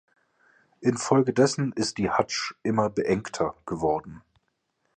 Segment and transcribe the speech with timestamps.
[0.79, 4.23] Infolgedessen ist die Hadsch immer beengter geworden.